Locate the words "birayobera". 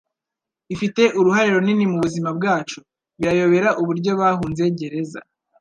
3.19-3.69